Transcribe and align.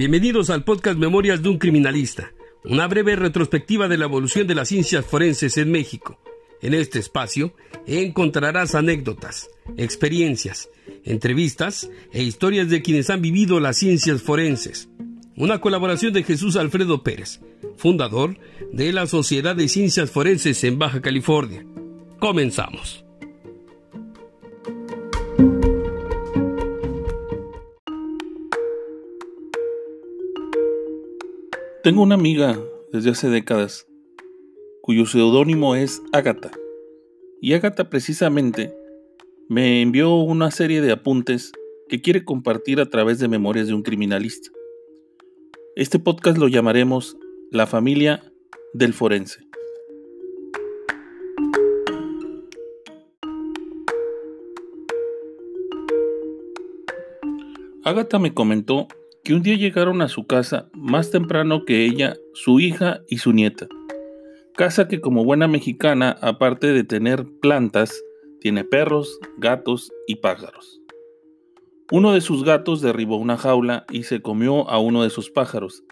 Bienvenidos 0.00 0.48
al 0.48 0.64
podcast 0.64 0.96
Memorias 0.98 1.42
de 1.42 1.50
un 1.50 1.58
Criminalista, 1.58 2.32
una 2.64 2.86
breve 2.86 3.16
retrospectiva 3.16 3.86
de 3.86 3.98
la 3.98 4.06
evolución 4.06 4.46
de 4.46 4.54
las 4.54 4.68
ciencias 4.68 5.04
forenses 5.04 5.58
en 5.58 5.70
México. 5.70 6.18
En 6.62 6.72
este 6.72 6.98
espacio 6.98 7.52
encontrarás 7.86 8.74
anécdotas, 8.74 9.50
experiencias, 9.76 10.70
entrevistas 11.04 11.90
e 12.12 12.22
historias 12.22 12.70
de 12.70 12.80
quienes 12.80 13.10
han 13.10 13.20
vivido 13.20 13.60
las 13.60 13.76
ciencias 13.76 14.22
forenses. 14.22 14.88
Una 15.36 15.60
colaboración 15.60 16.14
de 16.14 16.22
Jesús 16.22 16.56
Alfredo 16.56 17.02
Pérez, 17.02 17.42
fundador 17.76 18.38
de 18.72 18.94
la 18.94 19.06
Sociedad 19.06 19.54
de 19.54 19.68
Ciencias 19.68 20.10
Forenses 20.10 20.64
en 20.64 20.78
Baja 20.78 21.02
California. 21.02 21.66
Comenzamos. 22.18 23.04
Tengo 31.82 32.02
una 32.02 32.14
amiga 32.14 32.60
desde 32.92 33.08
hace 33.08 33.30
décadas 33.30 33.86
cuyo 34.82 35.06
seudónimo 35.06 35.76
es 35.76 36.02
Ágata. 36.12 36.50
Y 37.40 37.54
Ágata 37.54 37.88
precisamente 37.88 38.74
me 39.48 39.80
envió 39.80 40.14
una 40.16 40.50
serie 40.50 40.82
de 40.82 40.92
apuntes 40.92 41.52
que 41.88 42.02
quiere 42.02 42.22
compartir 42.22 42.82
a 42.82 42.90
través 42.90 43.18
de 43.18 43.28
Memorias 43.28 43.66
de 43.66 43.72
un 43.72 43.82
Criminalista. 43.82 44.50
Este 45.74 45.98
podcast 45.98 46.36
lo 46.36 46.48
llamaremos 46.48 47.16
La 47.50 47.66
familia 47.66 48.30
del 48.74 48.92
forense. 48.92 49.40
Ágata 57.84 58.18
me 58.18 58.34
comentó 58.34 58.86
un 59.32 59.42
día 59.42 59.56
llegaron 59.56 60.02
a 60.02 60.08
su 60.08 60.26
casa 60.26 60.68
más 60.72 61.10
temprano 61.10 61.64
que 61.64 61.84
ella, 61.84 62.16
su 62.32 62.60
hija 62.60 63.00
y 63.08 63.18
su 63.18 63.32
nieta. 63.32 63.68
Casa 64.56 64.88
que 64.88 65.00
como 65.00 65.24
buena 65.24 65.46
mexicana, 65.46 66.16
aparte 66.20 66.72
de 66.72 66.84
tener 66.84 67.26
plantas, 67.40 68.02
tiene 68.40 68.64
perros, 68.64 69.18
gatos 69.38 69.92
y 70.06 70.16
pájaros. 70.16 70.80
Uno 71.92 72.12
de 72.12 72.20
sus 72.20 72.44
gatos 72.44 72.80
derribó 72.80 73.16
una 73.16 73.36
jaula 73.36 73.84
y 73.90 74.04
se 74.04 74.22
comió 74.22 74.68
a 74.70 74.78
uno 74.78 75.02
de 75.02 75.10
sus 75.10 75.30
pájaros, 75.30 75.82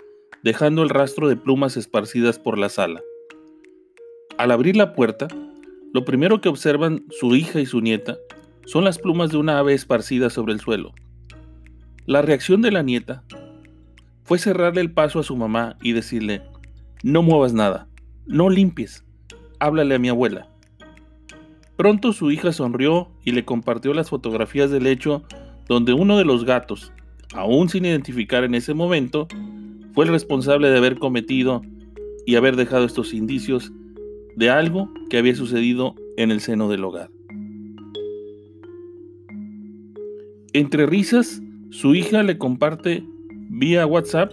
dejando 0.42 0.82
el 0.82 0.88
rastro 0.88 1.28
de 1.28 1.36
plumas 1.36 1.76
esparcidas 1.76 2.38
por 2.38 2.56
la 2.56 2.68
sala. 2.68 3.02
Al 4.38 4.52
abrir 4.52 4.76
la 4.76 4.94
puerta, 4.94 5.28
lo 5.92 6.04
primero 6.04 6.40
que 6.40 6.48
observan 6.48 7.04
su 7.10 7.34
hija 7.34 7.60
y 7.60 7.66
su 7.66 7.80
nieta 7.80 8.16
son 8.64 8.84
las 8.84 8.98
plumas 8.98 9.30
de 9.30 9.38
una 9.38 9.58
ave 9.58 9.74
esparcidas 9.74 10.32
sobre 10.32 10.52
el 10.52 10.60
suelo. 10.60 10.92
La 12.08 12.22
reacción 12.22 12.62
de 12.62 12.72
la 12.72 12.82
nieta 12.82 13.22
fue 14.24 14.38
cerrarle 14.38 14.80
el 14.80 14.90
paso 14.90 15.18
a 15.18 15.22
su 15.22 15.36
mamá 15.36 15.76
y 15.82 15.92
decirle, 15.92 16.40
no 17.02 17.20
muevas 17.20 17.52
nada, 17.52 17.86
no 18.24 18.48
limpies, 18.48 19.04
háblale 19.60 19.94
a 19.94 19.98
mi 19.98 20.08
abuela. 20.08 20.48
Pronto 21.76 22.14
su 22.14 22.30
hija 22.30 22.50
sonrió 22.54 23.10
y 23.26 23.32
le 23.32 23.44
compartió 23.44 23.92
las 23.92 24.08
fotografías 24.08 24.70
del 24.70 24.86
hecho 24.86 25.22
donde 25.66 25.92
uno 25.92 26.16
de 26.16 26.24
los 26.24 26.46
gatos, 26.46 26.94
aún 27.34 27.68
sin 27.68 27.84
identificar 27.84 28.42
en 28.42 28.54
ese 28.54 28.72
momento, 28.72 29.28
fue 29.92 30.06
el 30.06 30.10
responsable 30.10 30.70
de 30.70 30.78
haber 30.78 30.98
cometido 30.98 31.60
y 32.24 32.36
haber 32.36 32.56
dejado 32.56 32.86
estos 32.86 33.12
indicios 33.12 33.70
de 34.34 34.48
algo 34.48 34.90
que 35.10 35.18
había 35.18 35.34
sucedido 35.34 35.94
en 36.16 36.30
el 36.30 36.40
seno 36.40 36.70
del 36.70 36.84
hogar. 36.84 37.10
Entre 40.54 40.86
risas, 40.86 41.42
su 41.70 41.94
hija 41.94 42.22
le 42.22 42.38
comparte 42.38 43.04
vía 43.50 43.86
WhatsApp 43.86 44.32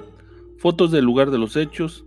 fotos 0.58 0.91
del 0.91 1.05
lugar 1.05 1.32
de 1.32 1.37
los 1.37 1.55
hechos. 1.55 2.05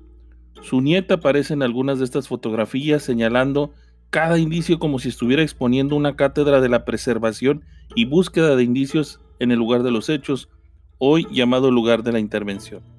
Su 0.62 0.80
nieta 0.80 1.14
aparece 1.14 1.54
en 1.54 1.62
algunas 1.62 1.98
de 1.98 2.04
estas 2.04 2.28
fotografías 2.28 3.02
señalando 3.02 3.72
cada 4.10 4.38
indicio 4.38 4.78
como 4.78 4.98
si 4.98 5.10
estuviera 5.10 5.42
exponiendo 5.42 5.97
una 5.97 6.16
cátedra 6.16 6.60
de 6.60 6.69
la 6.69 6.84
preservación 6.84 7.64
y 7.94 8.06
búsqueda 8.06 8.56
de 8.56 8.64
indicios 8.64 9.20
en 9.38 9.52
el 9.52 9.58
lugar 9.58 9.82
de 9.82 9.91
los 9.91 10.08
hechos, 10.08 10.48
hoy 10.98 11.26
llamado 11.31 11.70
lugar 11.70 12.02
de 12.02 12.12
la 12.12 12.19
intervención. 12.19 12.97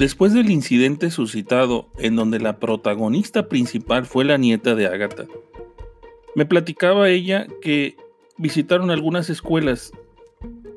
Después 0.00 0.32
del 0.32 0.50
incidente 0.50 1.10
suscitado 1.10 1.90
en 1.98 2.16
donde 2.16 2.40
la 2.40 2.58
protagonista 2.58 3.50
principal 3.50 4.06
fue 4.06 4.24
la 4.24 4.38
nieta 4.38 4.74
de 4.74 4.86
Agatha, 4.86 5.26
me 6.34 6.46
platicaba 6.46 7.10
ella 7.10 7.46
que 7.60 7.96
visitaron 8.38 8.90
algunas 8.90 9.28
escuelas 9.28 9.92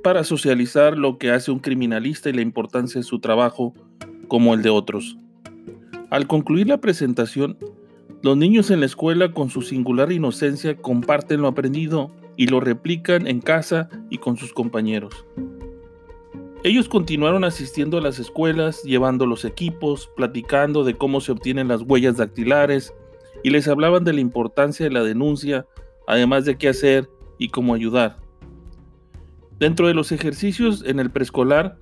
para 0.04 0.26
socializar 0.26 0.98
lo 0.98 1.20
que 1.20 1.32
hace 1.32 1.52
un 1.52 1.60
criminalista 1.60 2.30
y 2.30 2.34
la 2.34 2.42
importancia 2.42 3.00
de 3.00 3.06
su 3.06 3.20
trabajo 3.20 3.74
como 4.28 4.56
el 4.56 4.62
de 4.62 4.72
otros. 4.72 5.18
Al 6.10 6.28
concluir 6.28 6.68
la 6.68 6.82
presentación, 6.82 7.58
los 8.24 8.36
niños 8.36 8.72
en 8.72 8.82
la 8.82 8.88
escuela 8.88 9.32
con 9.32 9.50
su 9.50 9.62
singular 9.62 10.12
inocencia 10.12 10.76
comparten 10.76 11.40
lo 11.40 11.48
aprendido 11.48 12.12
y 12.36 12.48
lo 12.48 12.60
replican 12.60 13.26
en 13.28 13.40
casa 13.40 13.88
y 14.10 14.18
con 14.18 14.36
sus 14.36 14.52
compañeros. 14.52 15.26
Ellos 16.64 16.88
continuaron 16.88 17.44
asistiendo 17.44 17.98
a 17.98 18.02
las 18.02 18.20
escuelas, 18.20 18.84
llevando 18.84 19.26
los 19.26 19.44
equipos, 19.44 20.10
platicando 20.16 20.86
de 20.86 20.96
cómo 20.96 21.20
se 21.20 21.34
obtienen 21.34 21.68
las 21.68 21.82
huellas 21.82 22.16
dactilares 22.16 22.94
y 23.44 23.50
les 23.50 23.68
hablaban 23.68 24.06
de 24.06 24.14
la 24.14 24.22
importancia 24.22 24.86
de 24.86 24.92
la 24.94 25.04
denuncia, 25.04 25.66
además 26.08 26.46
de 26.46 26.58
qué 26.58 26.70
hacer 26.70 27.10
y 27.38 27.50
cómo 27.50 27.74
ayudar. 27.74 28.18
Dentro 29.60 29.88
de 29.88 29.94
los 29.94 30.14
ejercicios 30.14 30.86
en 30.86 31.02
el 31.02 31.12
preescolar, 31.12 31.78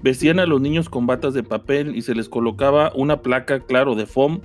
vestían 0.00 0.38
a 0.38 0.46
los 0.46 0.60
niños 0.60 0.88
con 0.88 1.08
batas 1.08 1.34
de 1.34 1.42
papel 1.42 1.96
y 1.96 2.02
se 2.02 2.14
les 2.14 2.28
colocaba 2.28 2.92
una 2.94 3.22
placa, 3.22 3.58
claro, 3.58 3.96
de 3.96 4.06
FOM 4.06 4.42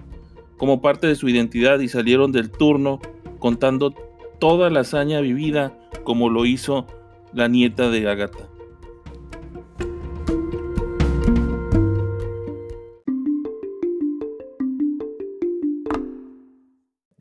como 0.57 0.81
parte 0.81 1.06
de 1.06 1.16
su 1.16 1.29
identidad 1.29 1.79
y 1.79 1.90
salieron 1.90 2.31
del 2.31 2.50
turno 2.50 3.00
contando 3.38 3.94
toda 4.40 4.72
la 4.72 4.79
hazaña 4.79 5.22
vivida 5.22 5.78
como 6.03 6.31
lo 6.31 6.47
hizo 6.47 6.88
la 7.34 7.47
nieta 7.47 7.91
de 7.91 8.09
Agatha. 8.09 8.54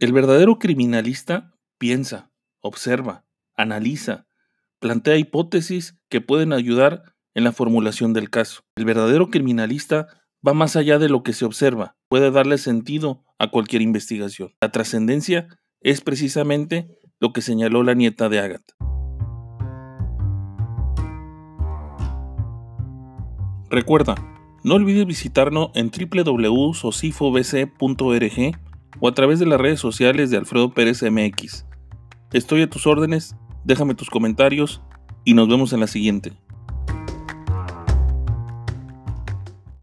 El 0.04 0.12
verdadero 0.12 0.58
criminalista 0.58 1.56
piensa, 1.78 2.30
observa, 2.60 3.24
analiza, 3.56 4.26
plantea 4.78 5.16
hipótesis 5.16 5.96
que 6.10 6.20
pueden 6.20 6.52
ayudar 6.52 7.14
en 7.32 7.42
la 7.42 7.52
formulación 7.52 8.12
del 8.12 8.28
caso. 8.28 8.60
El 8.76 8.84
verdadero 8.84 9.30
criminalista 9.30 10.08
va 10.46 10.52
más 10.52 10.76
allá 10.76 10.98
de 10.98 11.08
lo 11.08 11.22
que 11.22 11.32
se 11.32 11.46
observa, 11.46 11.96
puede 12.08 12.30
darle 12.30 12.58
sentido 12.58 13.24
a 13.38 13.50
cualquier 13.50 13.80
investigación. 13.80 14.52
La 14.60 14.70
trascendencia 14.70 15.48
es 15.80 16.02
precisamente 16.02 16.98
lo 17.18 17.32
que 17.32 17.40
señaló 17.40 17.82
la 17.82 17.94
nieta 17.94 18.28
de 18.28 18.40
Agatha. 18.40 18.74
Recuerda, 23.70 24.16
no 24.64 24.74
olvides 24.74 25.06
visitarnos 25.06 25.70
en 25.74 25.90
www.socifobc.org 25.90 28.63
o 29.00 29.08
a 29.08 29.14
través 29.14 29.38
de 29.38 29.46
las 29.46 29.60
redes 29.60 29.80
sociales 29.80 30.30
de 30.30 30.36
Alfredo 30.36 30.72
Pérez 30.72 31.02
MX. 31.02 31.66
Estoy 32.32 32.62
a 32.62 32.70
tus 32.70 32.86
órdenes, 32.86 33.36
déjame 33.64 33.94
tus 33.94 34.10
comentarios 34.10 34.82
y 35.24 35.34
nos 35.34 35.48
vemos 35.48 35.72
en 35.72 35.80
la 35.80 35.86
siguiente. 35.86 36.32